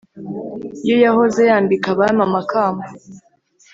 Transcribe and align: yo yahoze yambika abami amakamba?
yo 0.89 0.95
yahoze 1.05 1.41
yambika 1.49 1.87
abami 1.93 2.21
amakamba? 2.27 2.87